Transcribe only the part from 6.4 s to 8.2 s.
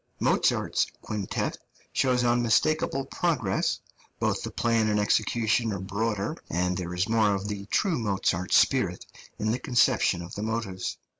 and there is more of the true